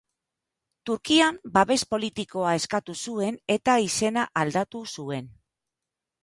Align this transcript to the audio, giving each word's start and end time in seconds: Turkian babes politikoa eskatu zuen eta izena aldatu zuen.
Turkian 0.89 1.35
babes 1.57 1.77
politikoa 1.91 2.53
eskatu 2.61 2.95
zuen 3.05 3.37
eta 3.57 3.77
izena 3.89 4.25
aldatu 4.43 4.83
zuen. 4.99 5.31